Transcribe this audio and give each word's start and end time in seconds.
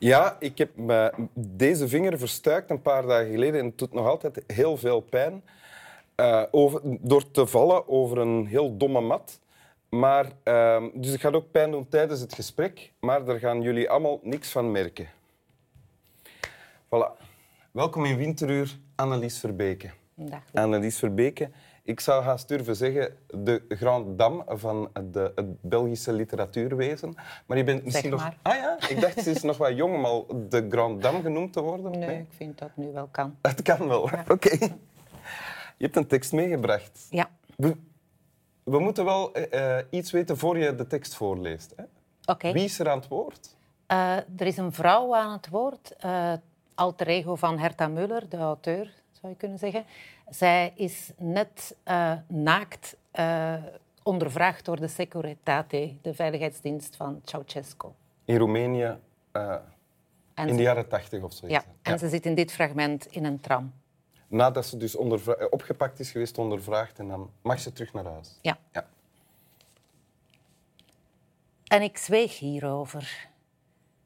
Ja, 0.00 0.36
ik 0.38 0.58
heb 0.58 0.76
me 0.76 1.12
deze 1.34 1.88
vinger 1.88 2.18
verstuikt 2.18 2.70
een 2.70 2.82
paar 2.82 3.06
dagen 3.06 3.30
geleden 3.30 3.60
en 3.60 3.66
het 3.66 3.78
doet 3.78 3.92
nog 3.92 4.06
altijd 4.06 4.42
heel 4.46 4.76
veel 4.76 5.00
pijn. 5.00 5.42
Uh, 6.16 6.42
over, 6.50 6.80
door 6.84 7.30
te 7.30 7.46
vallen 7.46 7.88
over 7.88 8.18
een 8.18 8.46
heel 8.46 8.76
domme 8.76 9.00
mat. 9.00 9.40
Maar, 9.88 10.26
uh, 10.44 10.84
dus 10.94 11.10
het 11.10 11.20
gaat 11.20 11.34
ook 11.34 11.50
pijn 11.50 11.70
doen 11.70 11.88
tijdens 11.88 12.20
het 12.20 12.34
gesprek, 12.34 12.92
maar 13.00 13.24
daar 13.24 13.38
gaan 13.38 13.62
jullie 13.62 13.90
allemaal 13.90 14.20
niks 14.22 14.50
van 14.50 14.70
merken. 14.70 15.08
Voilà. 16.84 17.24
Welkom 17.70 18.04
in 18.04 18.16
Winteruur, 18.16 18.78
Annelies 18.94 19.38
Verbeke. 19.38 19.90
Dag. 20.14 20.42
Annelies 20.52 20.98
Verbeke 20.98 21.50
ik 21.90 22.00
zou 22.00 22.22
haast 22.22 22.48
durven 22.48 22.76
zeggen, 22.76 23.16
de 23.26 23.64
Grand 23.68 24.18
Dame 24.18 24.44
van 24.46 24.90
de, 25.10 25.32
het 25.34 25.60
Belgische 25.60 26.12
literatuurwezen. 26.12 27.14
Maar 27.46 27.56
je 27.56 27.64
bent 27.64 27.84
misschien 27.84 28.10
nog... 28.10 28.30
Ah 28.42 28.54
ja, 28.54 28.88
ik 28.88 29.00
dacht 29.00 29.22
ze 29.22 29.30
is 29.30 29.42
nog 29.42 29.56
wat 29.56 29.76
jong 29.76 29.94
om 29.94 30.04
al 30.04 30.26
de 30.48 30.66
Grand 30.68 31.02
Dame 31.02 31.20
genoemd 31.20 31.52
te 31.52 31.60
worden. 31.60 31.98
Nee, 31.98 32.18
ik 32.18 32.32
vind 32.36 32.58
dat 32.58 32.70
nu 32.74 32.92
wel 32.92 33.08
kan. 33.10 33.36
Het 33.42 33.62
kan 33.62 33.88
wel, 33.88 34.02
oké. 34.28 34.58
Je 35.76 35.86
hebt 35.86 35.96
een 35.96 36.06
tekst 36.06 36.32
meegebracht. 36.32 37.06
Ja. 37.10 37.30
We, 37.56 37.76
we 38.62 38.78
moeten 38.78 39.04
wel 39.04 39.38
uh, 39.54 39.76
iets 39.90 40.10
weten 40.10 40.38
voor 40.38 40.58
je 40.58 40.74
de 40.74 40.86
tekst 40.86 41.14
voorleest. 41.14 41.74
Oké. 42.24 42.52
Wie 42.52 42.64
is 42.64 42.78
er 42.78 42.88
aan 42.88 42.98
het 42.98 43.08
woord? 43.08 43.56
Uh, 43.88 44.16
er 44.16 44.46
is 44.46 44.56
een 44.56 44.72
vrouw 44.72 45.16
aan 45.16 45.32
het 45.32 45.48
woord, 45.48 45.94
uh, 46.04 46.32
alter 46.74 47.06
ego 47.06 47.34
van 47.34 47.58
Herta 47.58 47.88
Muller, 47.88 48.28
de 48.28 48.36
auteur, 48.36 48.92
zou 49.12 49.32
je 49.32 49.38
kunnen 49.38 49.58
zeggen. 49.58 49.84
Zij 50.30 50.72
is 50.76 51.10
net 51.16 51.76
uh, 51.84 52.12
naakt 52.26 52.96
uh, 53.18 53.54
ondervraagd 54.02 54.64
door 54.64 54.80
de 54.80 54.88
Securitate, 54.88 55.94
de 56.02 56.14
veiligheidsdienst 56.14 56.96
van 56.96 57.20
Ceausescu. 57.24 57.88
In 58.24 58.36
Roemenië 58.36 58.96
uh, 59.32 59.54
in 60.34 60.56
de 60.56 60.62
jaren 60.62 60.88
tachtig 60.88 61.22
of 61.22 61.32
zo. 61.32 61.48
Ja, 61.48 61.64
en 61.82 61.92
ja. 61.92 61.98
ze 61.98 62.08
zit 62.08 62.26
in 62.26 62.34
dit 62.34 62.52
fragment 62.52 63.06
in 63.06 63.24
een 63.24 63.40
tram. 63.40 63.72
Nadat 64.28 64.66
ze 64.66 64.76
dus 64.76 64.96
opgepakt 65.50 66.00
is 66.00 66.10
geweest, 66.10 66.38
ondervraagd 66.38 66.98
en 66.98 67.08
dan 67.08 67.30
mag 67.42 67.60
ze 67.60 67.72
terug 67.72 67.92
naar 67.92 68.04
huis. 68.04 68.38
Ja. 68.42 68.58
ja. 68.72 68.86
En 71.66 71.82
ik 71.82 71.98
zweeg 71.98 72.38
hierover. 72.38 73.28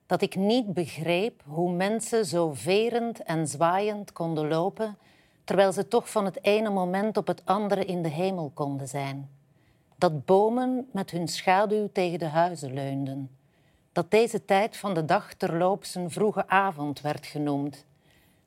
Dat 0.07 0.23
ik 0.23 0.35
niet 0.35 0.75
begreep 0.75 1.43
hoe 1.47 1.73
mensen 1.73 2.27
zo 2.27 2.53
verend 2.53 3.23
en 3.23 3.49
zwaaiend 3.49 4.13
konden 4.13 4.49
lopen 4.49 4.99
terwijl 5.45 5.73
ze 5.73 5.89
toch 5.89 6.11
van 6.11 6.25
het 6.25 6.45
ene 6.45 6.71
moment 6.71 7.17
op 7.17 7.27
het 7.27 7.43
andere 7.45 7.85
in 7.85 8.03
de 8.03 8.09
hemel 8.09 8.51
konden 8.55 8.89
zijn. 8.89 9.31
Dat 9.97 10.25
bomen 10.25 10.89
met 10.93 11.11
hun 11.11 11.29
schaduw 11.29 11.89
tegen 11.93 12.19
de 12.19 12.29
huizen 12.29 12.73
leunden. 12.75 13.31
Dat 13.93 14.11
deze 14.11 14.45
tijd 14.45 14.77
van 14.77 14.95
de 14.95 15.05
dag 15.05 15.35
terloops 15.35 15.95
een 15.95 16.11
vroege 16.11 16.49
avond 16.49 17.01
werd 17.01 17.27
genoemd. 17.27 17.85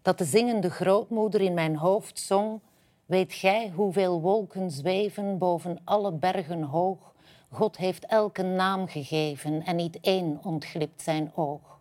Dat 0.01 0.17
de 0.17 0.25
zingende 0.25 0.69
grootmoeder 0.69 1.41
in 1.41 1.53
mijn 1.53 1.75
hoofd 1.75 2.19
zong: 2.19 2.59
Weet 3.05 3.33
gij 3.33 3.71
hoeveel 3.75 4.21
wolken 4.21 4.71
zweven 4.71 5.37
boven 5.37 5.79
alle 5.83 6.11
bergen 6.11 6.63
hoog? 6.63 7.13
God 7.51 7.77
heeft 7.77 8.05
elke 8.05 8.43
naam 8.43 8.87
gegeven 8.87 9.63
en 9.65 9.75
niet 9.75 9.99
één 10.01 10.39
ontglipt 10.43 11.01
zijn 11.01 11.31
oog. 11.35 11.79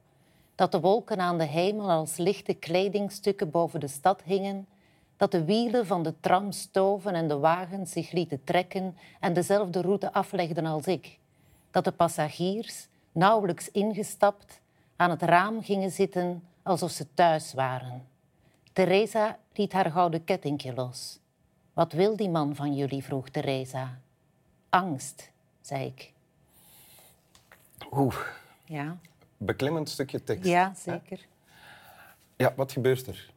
Dat 0.55 0.73
de 0.73 0.81
wolken 0.81 1.21
aan 1.21 1.39
de 1.39 1.45
hemel 1.45 1.91
als 1.91 2.17
lichte 2.17 2.55
kledingstukken 2.55 3.51
boven 3.51 3.81
de 3.81 3.89
stad 3.89 4.23
hingen 4.23 4.67
dat 5.17 5.31
de 5.31 5.45
wielen 5.45 5.87
van 5.87 6.03
de 6.03 6.15
tram 6.21 6.53
stoven 6.53 7.15
en 7.15 7.29
de 7.29 7.39
wagens 7.39 7.91
zich 7.93 8.13
lieten 8.13 8.45
trekken 8.45 8.97
en 9.21 9.33
dezelfde 9.33 9.81
route 9.81 10.13
aflegden 10.13 10.67
als 10.67 10.87
ik. 10.87 11.19
Dat 11.71 11.85
de 11.85 11.93
passagiers, 11.93 12.87
nauwelijks 13.13 13.71
ingestapt, 13.71 14.61
aan 14.97 15.11
het 15.11 15.23
raam 15.23 15.63
gingen 15.63 15.91
zitten 15.91 16.43
alsof 16.63 16.91
ze 16.91 17.07
thuis 17.15 17.55
waren. 17.55 18.07
Teresa 18.73 19.39
liet 19.55 19.73
haar 19.73 19.91
gouden 19.91 20.25
kettingje 20.25 20.75
los. 20.75 21.19
Wat 21.73 21.93
wil 21.93 22.17
die 22.17 22.29
man 22.29 22.55
van 22.55 22.75
jullie? 22.75 23.05
vroeg 23.05 23.29
Teresa. 23.29 23.99
Angst, 24.69 25.31
zei 25.61 25.87
ik. 25.87 26.13
Oeh. 27.93 28.17
Ja. 28.65 28.97
Beklemmend 29.37 29.89
stukje 29.89 30.25
tekst. 30.25 30.45
Ja, 30.45 30.75
zeker. 30.75 31.27
Ja, 32.37 32.53
wat 32.57 32.73
gebeurt 32.73 33.07
er? 33.07 33.31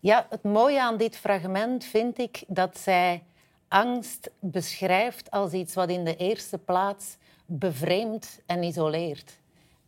Ja, 0.00 0.26
het 0.30 0.42
mooie 0.42 0.82
aan 0.82 0.96
dit 0.96 1.16
fragment 1.16 1.84
vind 1.84 2.18
ik 2.18 2.44
dat 2.46 2.78
zij 2.78 3.22
angst 3.68 4.30
beschrijft 4.40 5.30
als 5.30 5.52
iets 5.52 5.74
wat 5.74 5.88
in 5.88 6.04
de 6.04 6.16
eerste 6.16 6.58
plaats 6.58 7.16
bevreemdt 7.46 8.40
en 8.46 8.62
isoleert. 8.62 9.38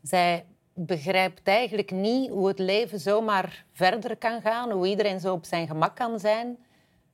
Zij 0.03 0.44
begrijpt 0.75 1.48
eigenlijk 1.48 1.91
niet 1.91 2.31
hoe 2.31 2.48
het 2.48 2.59
leven 2.59 3.00
zomaar 3.00 3.65
verder 3.72 4.16
kan 4.16 4.41
gaan, 4.41 4.71
hoe 4.71 4.87
iedereen 4.87 5.21
zo 5.21 5.32
op 5.32 5.44
zijn 5.44 5.66
gemak 5.66 5.97
kan 5.97 6.19
zijn, 6.19 6.59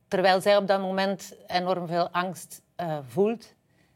terwijl 0.07 0.41
zij 0.41 0.57
op 0.57 0.67
dat 0.67 0.81
moment 0.81 1.35
enorm 1.47 1.87
veel 1.87 2.09
angst 2.09 2.61
uh, 2.81 2.97
voelt. 3.07 3.53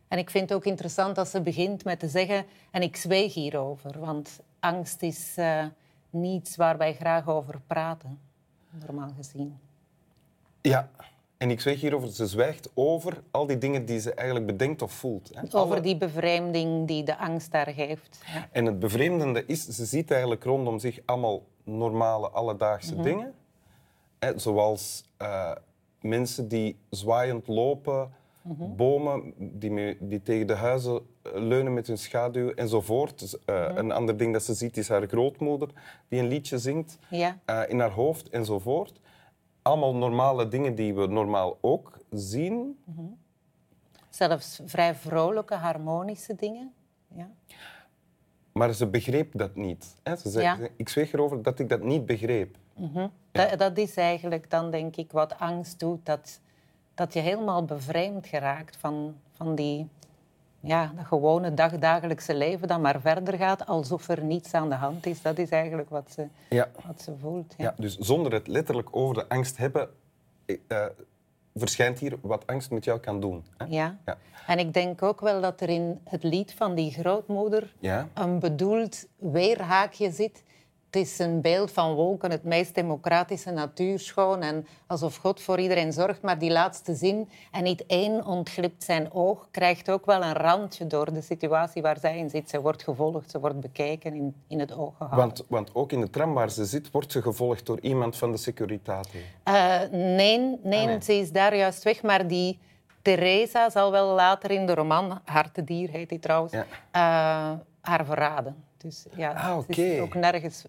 En 0.08 0.18
ik 0.18 0.30
vind 0.30 0.50
het 0.50 0.58
ook 0.58 0.66
interessant 0.66 1.16
dat 1.16 1.28
ze 1.28 1.42
begint 1.42 1.84
met 1.84 2.00
te 2.00 2.08
zeggen, 2.08 2.46
en 2.72 2.82
ik 2.82 2.96
zweeg 2.96 3.34
hierover, 3.34 4.00
want 4.00 4.40
angst 4.60 5.02
is 5.02 5.36
uh, 5.38 5.66
niets 6.10 6.56
waar 6.56 6.78
wij 6.78 6.94
graag 6.94 7.28
over 7.28 7.62
praten 7.68 8.30
normaal 8.80 9.10
gezien. 9.18 9.58
Ja, 10.62 10.90
en 11.38 11.52
ik 11.52 11.62
zweeg 11.62 11.82
hierover, 11.82 12.10
ze 12.10 12.28
zwijgt 12.28 12.70
over 12.74 13.24
al 13.32 13.46
die 13.46 13.58
dingen 13.58 13.86
die 13.86 14.00
ze 14.00 14.14
eigenlijk 14.14 14.48
bedenkt 14.48 14.82
of 14.82 14.92
voelt. 14.92 15.32
Hè. 15.34 15.58
Over 15.58 15.82
die 15.82 15.98
bevreemding 15.98 16.88
die 16.88 17.04
de 17.04 17.18
angst 17.18 17.52
daar 17.52 17.68
geeft. 17.68 18.24
En 18.52 18.66
het 18.66 18.80
bevreemdende 18.80 19.46
is, 19.46 19.66
ze 19.66 19.86
ziet 19.86 20.12
eigenlijk 20.12 20.44
rondom 20.44 20.80
zich 20.80 21.00
allemaal 21.06 21.44
normale, 21.64 22.30
alledaagse 22.30 22.94
mhm. 22.94 23.04
dingen. 23.04 23.34
Hè, 24.20 24.40
zoals 24.40 25.04
uh, 25.22 25.52
mensen 26.02 26.48
die 26.48 26.78
zwaaiend 26.90 27.48
lopen, 27.48 28.12
mhm. 28.42 28.76
bomen 28.76 29.34
die, 29.38 29.98
die, 30.00 30.22
tegen 30.22 30.48
de 30.48 30.54
huizen 30.54 31.02
leunen 31.34 31.74
met 31.74 31.88
hun 31.88 31.98
schaduw 31.98 32.50
enzovoort. 32.50 33.20
Dus, 33.20 33.36
uh, 33.46 33.70
Een 33.76 33.92
ander 33.92 34.18
ding 34.18 34.34
dat 34.34 34.44
ze 34.44 34.54
ziet 34.54 34.78
is 34.78 34.90
haar 34.90 35.08
grootmoeder 35.08 35.70
die 36.08 36.20
een 36.20 36.28
liedje 36.28 36.58
zingt 36.58 36.98
ja. 37.10 37.40
uh, 37.46 37.62
in 37.68 37.80
haar 37.80 37.92
hoofd 37.92 38.30
enzovoort. 38.30 39.00
Allemaal 39.62 39.96
normale 39.96 40.48
dingen 40.48 40.76
die 40.76 40.94
we 40.94 41.08
normaal 41.08 41.58
ook 41.62 41.98
zien. 42.10 42.80
Mm 42.86 43.20
Zelfs 44.12 44.62
vrij 44.66 44.96
vrolijke, 44.96 45.56
harmonische 45.56 46.36
dingen. 46.36 46.74
Ja. 47.16 47.30
Maar 48.52 48.74
ze 48.74 48.88
begreep 48.88 49.38
dat 49.38 49.56
niet. 49.56 49.96
Hè? 50.04 50.16
Ze 50.16 50.30
zei, 50.30 50.44
ja. 50.44 50.58
Ik 50.76 50.90
zweeg 50.90 51.14
erover 51.14 51.42
dat 51.42 51.60
ik 51.60 51.70
dat 51.70 51.82
niet 51.82 52.06
begreep. 52.06 52.56
Ja. 52.76 53.12
dat, 53.32 53.60
dat, 53.60 53.78
is 53.78 53.96
eigenlijk 53.96 54.50
dan, 54.50 54.72
denk 54.72 54.96
ik, 54.96 55.12
wat 55.12 55.40
angst 55.40 55.80
doet. 55.80 56.06
Dat, 56.06 56.40
dat 56.94 57.14
je 57.14 57.20
helemaal 57.20 57.66
bevreemd 57.66 58.28
geraakt 58.28 58.78
van, 58.78 59.16
van 59.32 59.56
die 59.56 59.90
ja, 60.62 60.92
dat 60.96 61.06
gewone 61.06 61.54
dagdagelijkse 61.54 62.36
leven 62.36 62.68
dan 62.68 62.82
maar 62.82 63.02
verder 63.02 63.38
gaat 63.38 63.66
alsof 63.66 64.08
er 64.08 64.24
niets 64.24 64.54
aan 64.54 64.70
de 64.70 64.76
hand 64.76 65.06
is. 65.06 65.22
Dat 65.22 65.38
is 65.38 65.50
eigenlijk 65.50 65.90
wat 65.90 66.12
ze, 66.12 66.28
wat 66.86 67.02
ze 67.02 67.14
voelt. 67.20 67.54
Ja. 67.58 67.64
ja. 67.64 67.74
dus 67.78 67.98
zonder 67.98 68.34
het 68.34 68.48
letterlijk 68.48 68.90
over 68.92 69.16
de 69.16 69.30
angst 69.30 69.58
hebben, 69.58 69.90
uh, 70.46 70.86
verschijnt 71.56 72.00
hier 72.00 72.18
wat 72.22 72.48
angst 72.48 72.72
met 72.72 72.84
jou 72.84 73.00
kan 73.00 73.20
doen. 73.20 73.46
Hè? 73.58 73.66
Ja. 73.66 73.98
ja. 74.06 74.18
en 74.48 74.60
ik 74.60 74.74
denk 74.74 75.02
ook 75.02 75.22
wel 75.22 75.42
dat 75.42 75.62
er 75.62 75.70
in 75.70 76.02
het 76.04 76.24
lied 76.24 76.54
van 76.54 76.76
die 76.76 76.92
grootmoeder 76.92 77.74
een 78.14 78.40
bedoeld 78.40 79.08
weerhaakje 79.18 80.12
zit 80.12 80.44
het 80.92 81.02
is 81.02 81.20
een 81.20 81.42
beeld 81.42 81.72
van 81.72 81.94
wolken, 81.94 82.32
het 82.32 82.44
meest 82.44 82.76
democratische 82.76 83.52
natuurschoon 83.52 84.42
en 84.42 84.68
alsof 84.88 85.16
God 85.16 85.42
voor 85.42 85.60
iedereen 85.60 85.94
zorgt. 85.94 86.22
Maar 86.22 86.40
die 86.40 86.52
laatste 86.52 86.96
zin, 86.96 87.30
en 87.52 87.64
niet 87.64 87.86
één 87.86 88.26
ontglipt 88.26 88.84
zijn 88.84 89.14
oog, 89.14 89.48
krijgt 89.52 89.92
ook 89.92 90.06
wel 90.06 90.24
een 90.24 90.34
randje 90.34 90.88
door 90.88 91.14
de 91.14 91.22
situatie 91.22 91.82
waar 91.82 92.00
zij 92.00 92.18
in 92.18 92.30
zit. 92.30 92.50
Ze 92.50 92.62
wordt 92.62 92.84
gevolgd, 92.84 93.32
ze 93.32 93.40
wordt 93.40 93.60
bekeken, 93.60 94.14
in, 94.14 94.36
in 94.48 94.60
het 94.60 94.78
oog 94.78 94.98
gehouden. 94.98 95.20
Want, 95.20 95.46
want 95.48 95.76
ook 95.76 95.92
in 95.92 96.02
de 96.02 96.10
tram 96.10 96.34
waar 96.34 96.50
ze 96.50 96.66
zit, 96.66 96.92
wordt 96.92 97.12
ze 97.12 97.22
gevolgd 97.22 97.66
door 97.66 97.80
iemand 97.80 98.18
van 98.18 98.32
de 98.32 98.38
Securitate? 98.38 99.18
Uh, 99.48 99.82
nee, 99.92 100.60
nee, 100.64 100.88
ah, 100.88 101.02
ze 101.02 101.14
is 101.14 101.32
daar 101.32 101.56
juist 101.56 101.84
weg, 101.84 102.02
maar 102.02 102.28
die... 102.28 102.60
Teresa 103.02 103.70
zal 103.70 103.92
wel 103.92 104.16
later 104.16 104.52
in 104.52 104.66
de 104.66 104.74
roman, 104.74 105.20
Hartedier 105.26 105.90
heet 105.90 106.10
die 106.10 106.20
trouwens, 106.20 106.54
uh, 106.54 106.64
haar 107.82 108.06
verraden. 108.06 108.64
Dus 108.78 109.06
ja, 109.16 109.32
ah, 109.32 109.58
het 109.68 109.78
is 109.78 110.00
ook 110.00 110.14
nergens 110.14 110.66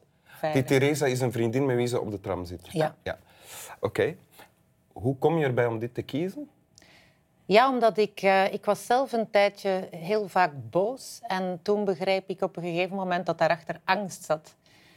die 0.53 0.65
Theresa 0.65 1.07
is 1.07 1.21
een 1.21 1.33
vriendin 1.33 1.67
met 1.67 1.77
wie 1.77 1.87
ze 1.87 2.01
op 2.01 2.11
de 2.11 2.21
tram 2.21 2.45
zit. 2.45 2.69
Ja. 2.71 2.97
ja. 3.03 3.19
Oké. 3.81 4.17
Hoe 4.93 5.17
kom 5.17 5.39
je 5.39 5.45
erbij 5.45 5.67
om 5.67 5.79
dit 5.79 5.95
te 5.95 6.03
kiezen? 6.03 6.49
Ja, 7.45 7.71
omdat 7.71 7.99
ik, 7.99 8.23
uh, 8.23 8.53
ik 8.53 8.65
was 8.65 8.87
zelf 8.87 9.13
een 9.13 9.31
tijdje 9.31 9.89
heel 9.91 10.29
vaak 10.29 10.53
boos. 10.71 11.21
En 11.23 11.61
toen 11.63 11.85
begreep 11.85 12.29
ik 12.29 12.43
op 12.43 12.57
een 12.57 12.63
gegeven 12.63 12.97
moment 12.97 13.27
dat 13.27 13.39
daarachter 13.39 13.81
angst 13.85 14.25
zat. 14.25 14.55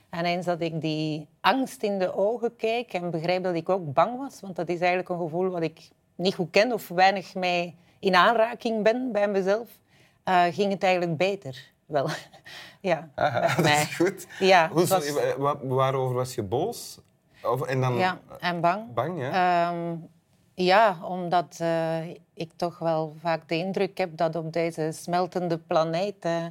En 0.10 0.26
eens 0.26 0.46
dat 0.46 0.62
ik 0.62 0.82
die 0.82 1.28
angst 1.42 1.84
in 1.84 2.00
de 2.00 2.16
ogen 2.16 2.56
keek 2.56 2.94
en 2.94 3.12
begreep 3.12 3.44
dat 3.44 3.56
ik 3.56 3.70
ook 3.70 3.94
bang 3.94 4.18
was, 4.18 4.42
want 4.42 4.56
dat 4.56 4.70
is 4.70 4.80
eigenlijk 4.80 5.10
een 5.10 5.18
gevoel 5.18 5.50
wat 5.50 5.62
ik 5.62 5.90
niet 6.16 6.36
goed 6.36 6.52
ken 6.52 6.74
of 6.74 6.88
weinig 6.88 7.36
mee 7.36 7.76
in 8.00 8.16
aanraking 8.16 8.84
ben 8.84 9.12
bij 9.12 9.28
mezelf, 9.28 9.70
uh, 10.26 10.44
ging 10.44 10.72
het 10.72 10.84
eigenlijk 10.84 11.18
beter. 11.18 11.74
Wel, 11.86 12.08
ja. 12.82 13.10
Aha, 13.16 13.56
dat 13.62 13.66
is 13.66 13.96
goed. 13.96 14.28
Ja, 14.40 14.70
Hoe, 14.72 14.86
was- 14.88 15.12
waarover 15.62 16.16
was 16.16 16.36
je 16.36 16.44
boos? 16.44 17.00
Of, 17.44 17.62
en 17.62 17.82
dan 17.82 17.96
ja, 17.96 18.20
en 18.40 18.62
bang. 18.62 18.94
bang, 18.94 19.20
ja? 19.22 19.70
Ehm, 19.70 19.96
ja, 20.54 20.98
omdat 21.04 21.58
eh, 21.60 22.08
ik 22.34 22.52
toch 22.56 22.80
wel 22.80 23.16
vaak 23.22 23.48
de 23.50 23.56
indruk 23.58 23.98
heb 23.98 24.18
dat 24.18 24.36
op 24.36 24.54
deze 24.54 24.90
smeltende 24.94 25.58
planeet 25.58 26.16
eh, 26.26 26.46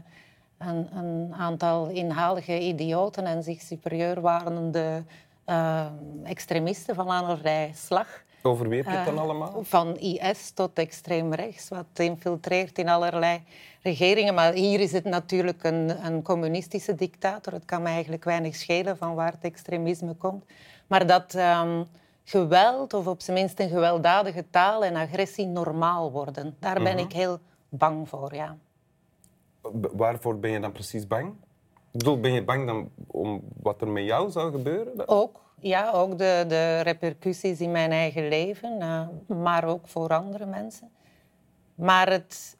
een, 0.58 0.96
een 0.96 1.34
aantal 1.38 1.88
inhalige 1.88 2.60
idioten 2.60 3.26
en 3.26 3.42
zich 3.42 3.60
superieur 3.60 4.20
warende 4.20 5.04
eh, 5.44 5.86
extremisten 6.24 6.94
van 6.94 7.08
allerlei 7.08 7.70
slag. 7.74 8.22
Over 8.46 8.68
wie 8.68 8.82
heb 8.82 8.86
je 8.86 8.96
het 8.96 9.04
dan 9.04 9.14
eh, 9.14 9.20
allemaal? 9.20 9.60
Van 9.62 9.96
IS 9.96 10.50
tot 10.50 10.78
extreem 10.78 11.34
rechts, 11.34 11.68
wat 11.68 11.86
infiltreert 11.94 12.78
in 12.78 12.88
allerlei 12.88 13.42
regeringen. 13.82 14.34
Maar 14.34 14.52
hier 14.52 14.80
is 14.80 14.92
het 14.92 15.04
natuurlijk 15.04 15.64
een, 15.64 16.06
een 16.06 16.22
communistische 16.22 16.94
dictator. 16.94 17.52
Het 17.52 17.64
kan 17.64 17.82
me 17.82 17.88
eigenlijk 17.88 18.24
weinig 18.24 18.54
schelen 18.54 18.96
van 18.96 19.14
waar 19.14 19.32
het 19.32 19.42
extremisme 19.42 20.14
komt. 20.14 20.44
Maar 20.86 21.06
dat 21.06 21.34
ehm, 21.34 21.84
geweld, 22.24 22.94
of 22.94 23.06
op 23.06 23.20
zijn 23.20 23.36
minst 23.36 23.60
een 23.60 23.68
gewelddadige 23.68 24.44
taal 24.50 24.84
en 24.84 24.96
agressie 24.96 25.46
normaal 25.46 26.12
worden, 26.12 26.56
daar 26.58 26.82
ben 26.82 26.98
ik 26.98 27.12
heel 27.12 27.38
bang 27.68 28.08
voor, 28.08 28.34
ja. 28.34 28.56
Waarvoor 29.92 30.38
ben 30.38 30.50
je 30.50 30.60
dan 30.60 30.72
precies 30.72 31.06
bang? 31.06 31.34
Ik 31.92 31.98
bedoel, 31.98 32.20
ben 32.20 32.32
je 32.32 32.44
bang 32.44 32.66
dan 32.66 32.90
om 33.06 33.42
wat 33.62 33.80
er 33.80 33.88
met 33.88 34.04
jou 34.04 34.30
zou 34.30 34.52
gebeuren? 34.52 35.08
Ook, 35.08 35.40
ja, 35.60 35.90
ook 35.90 36.18
de, 36.18 36.44
de 36.48 36.80
repercussies 36.80 37.60
in 37.60 37.70
mijn 37.70 37.90
eigen 37.90 38.28
leven, 38.28 38.80
eh, 38.80 39.08
maar 39.26 39.64
ook 39.64 39.88
voor 39.88 40.08
andere 40.08 40.46
mensen. 40.46 40.90
Maar 41.74 42.10
het 42.10 42.56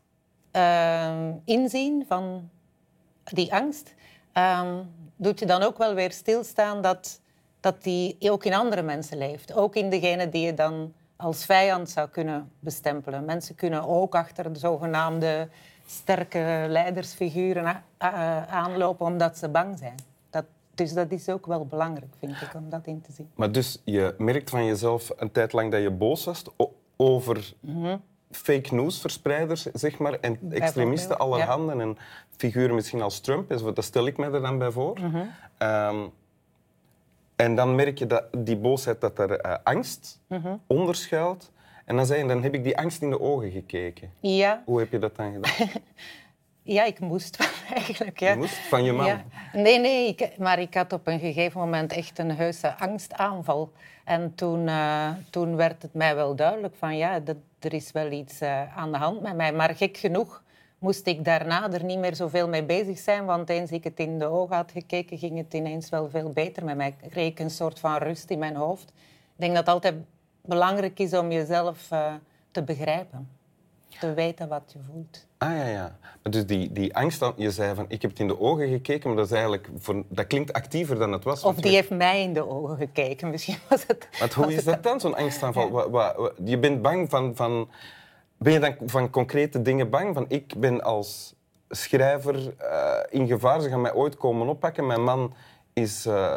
ehm, 0.50 1.32
inzien 1.44 2.05
van 2.08 2.50
die 3.25 3.55
angst 3.55 3.94
ehm, 4.32 4.82
doet 5.17 5.38
je 5.38 5.46
dan 5.46 5.62
ook 5.62 5.79
wel 5.79 5.94
weer 5.94 6.12
stilstaan 6.12 6.82
dat, 6.82 7.20
dat 7.61 7.82
die 7.82 8.17
ook 8.31 8.44
in 8.44 8.55
andere 8.55 8.82
mensen 8.82 9.19
leeft. 9.19 9.55
Ook 9.55 9.75
in 9.75 9.91
degene 9.91 10.29
die 10.29 10.46
je 10.46 10.55
dan 10.55 10.93
als 11.17 11.44
vijand 11.44 11.91
zou 11.91 12.08
kunnen 12.08 12.50
bestempelen. 12.61 13.25
Mensen 13.25 13.55
kunnen 13.55 13.88
ook 13.88 14.14
achter 14.14 14.52
de 14.52 14.58
zogenaamde 14.58 15.49
sterke 15.87 16.64
leidersfiguren 16.69 17.67
a- 17.67 17.82
a- 18.02 18.46
aanlopen 18.46 19.06
omdat 19.06 19.38
ze 19.38 19.49
bang 19.49 19.79
zijn. 19.79 20.12
Dus 20.75 20.93
dat 20.93 21.12
is 21.12 21.29
ook 21.29 21.47
wel 21.47 21.67
belangrijk, 21.67 22.12
vind 22.19 22.32
ik, 22.32 22.55
om 22.55 22.71
dat 22.71 22.87
in 22.87 23.00
te 23.00 23.12
zien. 23.12 23.31
Maar 23.35 23.53
dus 23.53 23.82
je 23.85 24.15
merkt 24.19 24.50
van 24.50 24.65
jezelf 24.65 25.12
een 25.17 25.32
tijd 25.32 25.53
lang 25.53 25.71
dat 25.73 25.82
je 25.82 25.91
boos 25.91 26.25
was 26.25 26.43
over 26.97 27.55
fake 28.31 28.75
news 28.75 29.00
verspreiders, 29.00 29.62
zeg 29.62 29.99
maar, 29.99 30.12
en 30.21 30.38
extremisten 30.50 31.11
ja. 31.11 31.17
allerhande 31.17 31.73
en 31.73 31.97
figuren 32.37 32.75
misschien 32.75 33.03
als 33.03 33.21
Trump, 33.21 33.49
dat 33.49 33.85
stel 33.85 34.06
ik 34.06 34.17
me 34.17 34.31
er 34.31 34.43
dan 34.43 34.59
bij 34.59 34.71
voor. 34.71 34.99
Ehm, 35.59 36.06
en 37.37 37.55
dan 37.55 37.75
merk 37.75 37.99
je 37.99 38.06
dat 38.06 38.25
die 38.38 38.56
boosheid 38.56 39.00
dat 39.00 39.19
er 39.19 39.41
eh, 39.41 39.56
angst 39.62 40.20
onder 40.67 40.94
schuilt. 40.94 41.53
En 41.85 41.97
dan 41.97 42.06
zei 42.06 42.23
je, 42.23 42.29
dan 42.29 42.43
heb 42.43 42.55
ik 42.55 42.65
die 42.65 42.79
angst 42.79 43.03
in 43.03 43.11
de 43.11 43.20
ogen 43.20 43.50
gekeken. 43.50 44.11
Ja, 44.20 44.62
Hoe 44.65 44.79
heb 44.79 44.91
je 44.91 44.99
dat 44.99 45.17
dan 45.17 45.32
gedaan? 45.32 45.69
ja 46.64 46.84
ik 46.84 47.00
moest 47.00 47.37
wel 47.38 47.76
eigenlijk. 47.76 48.20
Ja. 48.20 48.31
Je 48.31 48.37
moest 48.37 48.56
van 48.56 48.84
je 48.84 48.93
man. 48.93 49.06
Ja. 49.06 49.25
Nee, 49.52 49.78
nee, 49.78 50.08
ik, 50.08 50.38
maar 50.38 50.58
ik 50.58 50.75
had 50.75 50.93
op 50.93 51.06
een 51.06 51.19
gegeven 51.19 51.61
moment 51.61 51.93
echt 51.93 52.19
een 52.19 52.31
heuse 52.31 52.78
angstaanval. 52.78 53.72
En 54.05 54.34
toen, 54.34 54.69
eh, 54.69 55.11
toen 55.31 55.56
werd 55.56 55.82
het 55.82 55.94
mij 55.94 56.14
wel 56.14 56.34
duidelijk 56.34 56.75
van 56.76 56.96
ja, 56.96 57.20
dat, 57.20 57.37
er 57.58 57.72
is 57.72 57.93
wel 57.93 58.11
iets 58.11 58.40
eh, 58.40 58.76
aan 58.76 58.93
de 58.93 58.99
hand 58.99 59.20
met 59.20 59.37
mij. 59.37 59.52
Maar 59.52 59.75
gek 59.75 59.96
genoeg 59.96 60.43
moest 60.78 61.06
ik 61.06 61.25
daarna 61.25 61.72
er 61.72 61.84
niet 61.84 61.99
meer 61.99 62.14
zoveel 62.14 62.49
mee 62.49 62.64
bezig 62.64 62.99
zijn. 62.99 63.25
Want 63.25 63.49
eens 63.49 63.70
ik 63.70 63.84
het 63.84 63.99
in 63.99 64.19
de 64.19 64.26
ogen 64.26 64.56
had 64.56 64.72
gekeken, 64.72 65.19
ging 65.19 65.37
het 65.37 65.55
ineens 65.55 65.88
wel 65.88 66.10
veel 66.10 66.31
beter 66.31 66.64
met 66.64 66.76
mij. 66.76 66.94
Ik 67.00 67.10
kreeg 67.10 67.38
een 67.38 67.50
soort 67.50 67.78
van 67.78 67.96
rust 67.96 68.31
in 68.31 68.38
mijn 68.38 68.56
hoofd. 68.56 68.88
Ik 68.88 69.40
denk 69.40 69.55
dat 69.55 69.67
het 69.67 69.75
altijd 69.75 69.94
belangrijk 70.40 70.99
is 70.99 71.14
om 71.14 71.31
jezelf 71.31 71.90
eh, 71.90 72.14
te 72.50 72.62
begrijpen. 72.62 73.28
Te 74.00 74.14
weten 74.14 74.49
wat 74.49 74.62
je 74.73 74.79
voelt. 74.93 75.26
Ah 75.38 75.50
ja, 75.56 75.67
ja. 75.67 75.96
Maar 76.23 76.32
dus 76.32 76.46
die, 76.46 76.73
die 76.73 76.96
angst, 76.96 77.25
je 77.37 77.50
zei 77.50 77.75
van 77.75 77.85
ik 77.88 78.02
heb 78.02 78.11
het 78.11 78.20
in 78.20 78.26
de 78.26 78.41
ogen 78.41 78.69
gekeken, 78.69 79.08
maar 79.08 79.17
dat, 79.17 79.26
is 79.26 79.32
eigenlijk 79.32 79.69
voor, 79.79 80.02
dat 80.08 80.26
klinkt 80.26 80.52
actiever 80.52 80.99
dan 80.99 81.12
het 81.12 81.25
was. 81.25 81.43
Of 81.44 81.55
die 81.55 81.70
je- 81.70 81.76
heeft 81.76 81.91
mij 81.91 82.23
in 82.23 82.32
de 82.32 82.49
ogen 82.49 82.76
gekeken. 82.76 83.31
Misschien 83.31 83.56
was 83.69 83.85
het... 83.87 84.08
Want 84.19 84.32
hoe 84.35 84.46
is 84.49 84.56
het 84.56 84.64
dat 84.64 84.82
dan, 84.82 85.00
zo'n 85.00 85.17
angstaanval? 85.17 85.91
Wa- 85.91 86.31
je 86.44 86.58
bent 86.58 86.82
bang 86.82 87.11
van, 87.11 87.37
van... 87.37 87.69
Ben 88.38 88.52
je 88.52 88.58
dan 88.61 88.75
van 88.87 89.11
concrete 89.11 89.62
dingen 89.62 89.91
bang? 89.91 90.14
Van 90.14 90.25
ik 90.29 90.55
ben 90.56 90.82
als 90.82 91.35
schrijver 91.69 92.55
eh, 92.58 92.96
in 93.11 93.26
gevaar, 93.26 93.61
ze 93.61 93.69
gaan 93.69 93.81
mij 93.81 93.94
ooit 93.94 94.17
komen 94.17 94.49
oppakken. 94.49 94.87
Mijn 94.87 95.02
man 95.05 95.35
is, 95.73 96.06
eh, 96.06 96.37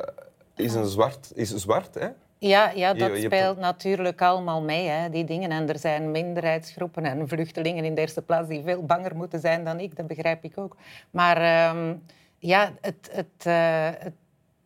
is, 0.56 0.74
een 0.74 0.86
zwart, 0.86 1.32
is 1.36 1.56
zwart, 1.56 1.94
hè? 1.94 2.08
Ja, 2.40 2.70
ja 2.70 2.94
dat 2.94 3.08
Je- 3.08 3.14
je 3.16 3.22
hebt 3.22 3.34
speelt 3.36 3.58
natuurlijk 3.58 4.22
allemaal 4.22 4.62
mee, 4.62 4.88
hè, 4.88 5.10
die 5.10 5.24
dingen. 5.26 5.52
En 5.52 5.70
er 5.70 5.80
zijn 5.80 6.12
minderheidsgroepen 6.12 7.06
en 7.06 7.28
vluchtelingen 7.28 7.86
in 7.86 7.96
de 7.96 8.02
eerste 8.02 8.22
plaats 8.22 8.48
die 8.48 8.64
veel 8.64 8.84
banger 8.86 9.16
moeten 9.16 9.40
zijn 9.40 9.64
dan 9.64 9.80
ik, 9.80 9.96
dat 9.96 10.08
begrijp 10.08 10.44
ik 10.44 10.58
ook. 10.58 10.76
Maar 11.12 11.38
ehm, 11.38 11.96
ja, 12.40 12.72
het, 12.82 13.10
het, 13.12 13.46
eh, 13.46 13.90
het 14.04 14.14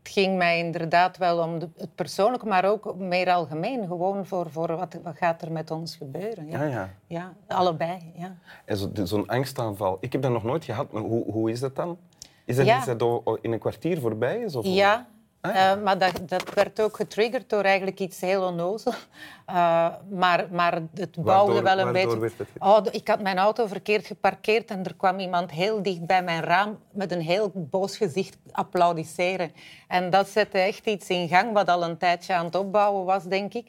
ging 0.03 0.37
mij 0.37 0.59
inderdaad 0.59 1.17
wel 1.17 1.43
om 1.43 1.59
de, 1.59 1.69
het 1.77 1.95
persoonlijke, 1.95 2.45
maar 2.45 2.65
ook 2.65 2.95
meer 2.95 3.29
algemeen. 3.31 3.87
Gewoon 3.87 4.25
voor, 4.25 4.49
voor 4.51 4.75
wat, 4.75 4.97
wat 5.03 5.17
gaat 5.17 5.41
er 5.41 5.51
met 5.51 5.71
ons 5.71 5.95
gebeuren. 5.95 6.47
Ja, 6.49 6.63
Ja, 6.63 6.69
ja. 6.69 6.89
Ja, 7.07 7.33
allebei. 7.47 8.11
Ja. 8.15 8.35
En 8.65 8.77
zo- 8.77 8.91
zo'n 9.03 9.27
angstaanval. 9.27 9.97
Ik 9.99 10.11
heb 10.11 10.21
dat 10.21 10.31
nog 10.31 10.43
nooit 10.43 10.65
gehad, 10.65 10.91
maar 10.91 11.01
hoe, 11.01 11.31
hoe 11.31 11.51
is 11.51 11.59
dat 11.59 11.75
dan? 11.75 11.97
Is 12.45 12.55
dat 12.55 12.65
Ja. 12.65 12.77
iets 12.77 12.85
dat 12.97 13.21
in 13.41 13.51
een 13.51 13.59
kwartier 13.59 13.99
voorbij 13.99 14.37
is? 14.39 14.55
Of 14.55 14.65
Ja, 14.65 15.07
Ah, 15.41 15.53
ja. 15.53 15.75
eh, 15.75 15.83
maar 15.83 15.97
dat, 15.97 16.19
dat 16.25 16.53
werd 16.53 16.81
ook 16.81 16.95
getriggerd 16.95 17.49
door 17.49 17.63
eigenlijk 17.63 17.99
iets 17.99 18.21
heel 18.21 18.43
onnozel. 18.43 18.93
Eh, 19.45 19.87
maar, 20.09 20.47
maar 20.51 20.73
het 20.93 21.15
bouwde 21.23 21.61
Waardoor- 21.61 21.63
wel 21.75 21.87
een 21.87 21.91
beetje... 21.93 22.31
Oh, 22.59 22.77
ik 22.91 23.07
had 23.07 23.21
mijn 23.21 23.37
auto 23.37 23.67
verkeerd 23.67 24.05
geparkeerd 24.05 24.69
en 24.71 24.83
er 24.83 24.95
kwam 24.95 25.19
iemand 25.19 25.51
heel 25.51 25.81
dicht 25.81 26.05
bij 26.05 26.23
mijn 26.23 26.43
raam 26.43 26.79
met 26.91 27.11
een 27.11 27.21
heel 27.21 27.51
boos 27.55 27.97
gezicht 27.97 28.37
applaudisseren. 28.51 29.51
En 29.87 30.09
dat 30.09 30.27
zette 30.29 30.57
echt 30.57 30.85
iets 30.85 31.09
in 31.09 31.27
gang 31.27 31.53
wat 31.53 31.67
al 31.69 31.83
een 31.83 31.97
tijdje 31.97 32.33
aan 32.33 32.45
het 32.45 32.55
opbouwen 32.55 33.05
was, 33.05 33.23
denk 33.23 33.53
ik. 33.53 33.67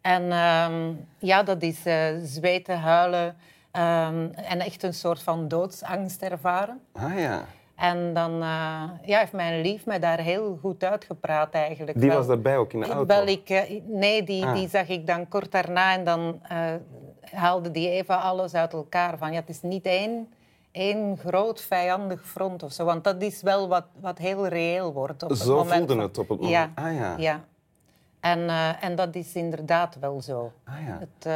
En 0.00 0.32
ehm, 0.32 0.92
ja, 1.18 1.42
dat 1.42 1.62
is 1.62 1.84
eh, 1.84 2.04
zweten, 2.24 2.78
huilen 2.78 3.36
ehm, 3.70 4.28
en 4.34 4.60
echt 4.60 4.82
een 4.82 4.94
soort 4.94 5.22
van 5.22 5.48
doodsangst 5.48 6.22
ervaren. 6.22 6.80
Ah 6.92 7.18
ja. 7.18 7.44
En 7.82 8.14
dan 8.14 8.32
eh, 8.32 8.82
ja, 9.04 9.18
heeft 9.18 9.32
mijn 9.32 9.60
lief 9.60 9.86
mij 9.86 9.98
daar 9.98 10.18
heel 10.18 10.58
goed 10.60 10.84
uitgepraat 10.84 11.52
eigenlijk. 11.54 11.98
Die 12.00 12.08
wel. 12.08 12.18
was 12.18 12.26
daarbij 12.26 12.56
ook 12.56 12.72
in 12.72 12.80
de 12.80 12.86
auto? 12.86 13.06
Wel, 13.06 13.26
ik, 13.26 13.48
eh, 13.50 13.80
nee, 13.86 14.22
die, 14.22 14.44
Ah. 14.46 14.54
die 14.54 14.68
zag 14.68 14.88
ik 14.88 15.06
dan 15.06 15.28
kort 15.28 15.52
daarna 15.52 15.92
en 15.94 16.04
dan 16.04 16.40
eh, 16.42 16.58
haalde 17.30 17.70
die 17.70 17.88
even 17.90 18.20
alles 18.20 18.54
uit 18.54 18.72
elkaar. 18.72 19.18
Van, 19.18 19.32
ja, 19.32 19.40
het 19.40 19.48
is 19.48 19.62
niet 19.62 19.84
één, 19.86 20.28
één 20.72 21.16
groot 21.18 21.60
vijandig 21.60 22.26
front 22.26 22.62
of 22.62 22.72
zo, 22.72 22.84
want 22.84 23.04
dat 23.04 23.22
is 23.22 23.42
wel 23.42 23.68
wat, 23.68 23.84
wat 24.00 24.18
heel 24.18 24.46
reëel 24.46 24.92
wordt. 24.92 25.22
Op 25.22 25.28
het 25.28 25.38
Zo 25.38 25.56
moment 25.56 25.76
voelde 25.76 25.94
van- 25.94 26.02
het 26.02 26.18
op 26.18 26.28
het 26.28 26.40
Ja, 26.48 26.70
moment. 26.76 26.78
Ah 26.78 26.94
ja. 27.00 27.14
ja. 27.18 27.40
En, 28.20 28.48
en 28.80 28.94
dat 28.96 29.14
is 29.14 29.34
inderdaad 29.34 29.96
wel 30.00 30.20
zo. 30.20 30.52
Ah 30.64 30.74
ja. 30.86 30.98
Het, 31.00 31.26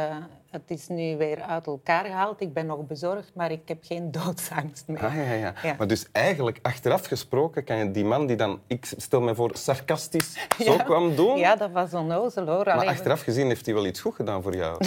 het 0.67 0.77
is 0.77 0.87
nu 0.87 1.17
weer 1.17 1.41
uit 1.41 1.67
elkaar 1.67 2.05
gehaald. 2.05 2.41
Ik 2.41 2.53
ben 2.53 2.65
nog 2.65 2.87
bezorgd, 2.87 3.31
maar 3.33 3.51
ik 3.51 3.61
heb 3.67 3.77
geen 3.81 4.11
doodsangst 4.25 4.87
meer. 4.87 5.05
Ah, 5.05 5.15
ja, 5.15 5.33
ja. 5.33 5.53
Ja. 5.63 5.75
Maar 5.77 5.87
dus 5.87 6.05
eigenlijk, 6.11 6.59
achteraf 6.61 7.05
gesproken, 7.05 7.63
kan 7.63 7.77
je 7.77 7.91
die 7.91 8.05
man 8.05 8.25
die 8.27 8.35
dan, 8.35 8.59
ik 8.67 8.85
stel 8.97 9.21
me 9.21 9.35
voor, 9.35 9.51
sarcastisch 9.53 10.47
zo 10.65 10.77
kwam 10.77 11.15
doen. 11.15 11.37
Ja, 11.37 11.55
dat 11.55 11.71
was 11.71 11.93
onnozel 11.93 12.45
hoor. 12.47 12.65
Maar 12.65 12.85
achteraf 12.87 13.21
gezien 13.21 13.47
heeft 13.47 13.65
hij 13.65 13.75
wel 13.75 13.85
iets 13.85 13.99
goed 13.99 14.15
gedaan 14.15 14.41
voor 14.41 14.55
jou. 14.55 14.77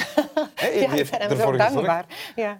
Die 0.60 0.78
Ja, 0.80 0.84
ik 0.84 0.90
heeft 0.90 1.10
ben 1.18 1.20
ervoor 1.30 1.56
dankbaar. 1.56 2.04
Ja. 2.36 2.58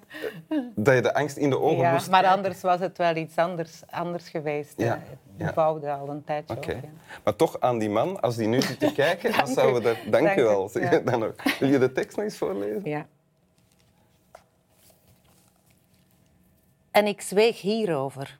dat 0.74 0.94
je 0.94 1.00
de 1.02 1.14
angst 1.14 1.36
in 1.36 1.50
de 1.50 1.58
ogen 1.60 1.76
Ja, 1.76 1.92
moest 1.92 2.10
maar 2.10 2.26
anders 2.26 2.60
was 2.60 2.80
het 2.80 2.98
wel 2.98 3.16
iets 3.16 3.36
anders, 3.36 3.82
anders 3.90 4.28
geweest. 4.28 4.74
Ja, 4.76 5.02
Eh, 5.38 5.52
bouwde 5.54 5.90
al 5.92 6.08
een 6.08 6.24
tijdje 6.24 6.56
op. 6.56 6.64
Ja. 6.64 6.74
Maar 7.24 7.36
toch 7.36 7.60
aan 7.60 7.78
die 7.78 7.90
man, 7.90 8.20
als 8.20 8.36
die 8.36 8.46
nu 8.48 8.60
zit 8.62 8.78
te 8.80 8.92
kijken, 8.92 9.32
dan 9.36 9.46
zouden 9.46 9.74
we 9.74 9.80
daar... 9.82 10.00
Dank, 10.10 10.24
Dank 10.24 10.38
je 10.38 10.42
wel. 10.42 10.70
dan. 11.04 11.32
Wil 11.58 11.68
je 11.68 11.78
de 11.78 11.92
tekst 11.92 12.16
nog 12.16 12.24
eens 12.24 12.36
voorlezen? 12.36 12.80
Ja. 12.84 12.99
En 16.90 17.06
ik 17.06 17.20
zweeg 17.20 17.60
hierover. 17.60 18.38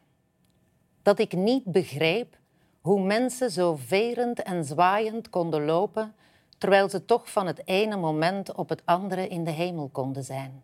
Dat 1.03 1.19
ik 1.19 1.33
niet 1.33 1.65
begreep 1.65 2.37
hoe 2.81 3.03
mensen 3.03 3.51
zo 3.51 3.77
verend 3.77 4.43
en 4.43 4.65
zwaaiend 4.65 5.31
konden 5.31 5.65
lopen, 5.65 6.15
terwijl 6.59 6.89
ze 6.89 7.05
toch 7.05 7.31
van 7.31 7.47
het 7.47 7.63
ene 7.65 7.97
moment 7.97 8.55
op 8.55 8.69
het 8.69 8.83
andere 8.85 9.29
in 9.29 9.45
de 9.45 9.51
hemel 9.51 9.89
konden 9.89 10.25
zijn. 10.25 10.63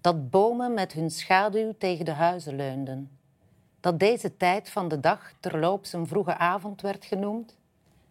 Dat 0.00 0.30
bomen 0.30 0.74
met 0.74 0.92
hun 0.92 1.10
schaduw 1.10 1.74
tegen 1.78 2.04
de 2.04 2.10
huizen 2.10 2.56
leunden. 2.56 3.18
Dat 3.80 3.98
deze 3.98 4.36
tijd 4.36 4.70
van 4.70 4.88
de 4.88 5.00
dag 5.00 5.32
terloops 5.40 5.92
een 5.92 6.06
vroege 6.06 6.36
avond 6.36 6.80
werd 6.80 7.04
genoemd. 7.04 7.56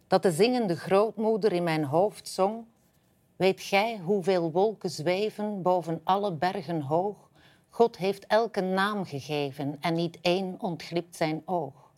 Dat 0.06 0.22
de 0.22 0.32
zingende 0.32 0.76
grootmoeder 0.76 1.52
in 1.52 1.62
mijn 1.62 1.84
hoofd 1.84 2.28
zong 2.28 2.64
Weet 3.36 3.60
gij 3.60 3.98
hoeveel 3.98 4.50
wolken 4.52 4.90
zweven 4.90 5.62
boven 5.62 6.00
alle 6.04 6.32
bergen 6.32 6.80
hoog, 6.80 7.25
God 7.76 7.96
heeft 7.96 8.26
elke 8.26 8.60
naam 8.60 9.04
gegeven 9.04 9.76
en 9.80 9.94
niet 9.94 10.18
één 10.20 10.56
ontglipt 10.58 11.16
zijn 11.16 11.42
oog. 11.44 11.90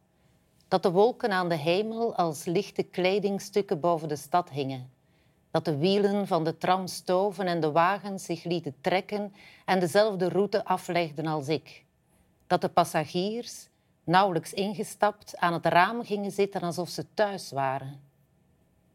Dat 0.68 0.82
de 0.82 0.90
wolken 0.90 1.30
aan 1.30 1.48
de 1.48 1.56
hemel 1.56 2.14
als 2.14 2.44
lichte 2.44 2.82
kledingstukken 2.82 3.80
boven 3.80 4.08
de 4.08 4.16
stad 4.16 4.50
hingen. 4.50 4.90
Dat 5.50 5.64
de 5.64 5.76
wielen 5.76 6.26
van 6.26 6.44
de 6.44 6.56
tram 6.56 6.86
stoven 6.86 7.46
en 7.46 7.60
de 7.60 7.70
wagens 7.70 8.24
zich 8.24 8.44
lieten 8.44 8.74
trekken 8.80 9.34
en 9.64 9.80
dezelfde 9.80 10.28
route 10.28 10.64
aflegden 10.64 11.26
als 11.26 11.48
ik. 11.48 11.84
Dat 12.46 12.60
de 12.60 12.68
passagiers, 12.68 13.68
nauwelijks 14.04 14.52
ingestapt, 14.52 15.36
aan 15.36 15.52
het 15.52 15.66
raam 15.66 16.04
gingen 16.04 16.32
zitten 16.32 16.60
alsof 16.60 16.88
ze 16.88 17.04
thuis 17.14 17.50
waren. 17.50 18.00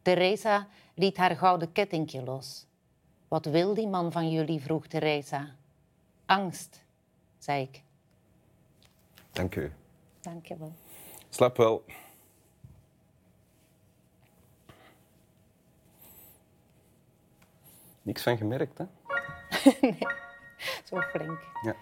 Teresa 0.02 0.68
liet 0.94 1.18
haar 1.18 1.36
gouden 1.36 1.72
kettingje 1.72 2.24
los. 2.24 2.66
Wat 3.28 3.46
wil 3.46 3.74
die 3.74 3.88
man 3.88 4.12
van 4.12 4.32
jullie? 4.32 4.62
vroeg 4.62 4.88
Teresa. 4.88 5.56
Angst, 6.34 6.84
zei 7.38 7.62
ik. 7.62 7.84
Dank 9.32 9.56
u. 9.56 9.74
Dank 10.22 10.46
je 10.46 10.58
wel. 10.58 10.74
Slap 11.30 11.58
wel. 11.58 11.86
Niks 18.02 18.24
van 18.24 18.38
gemerkt, 18.38 18.78
hè? 18.78 18.86
Zo 20.88 21.02
flink. 21.02 21.40
Ja. 21.62 21.76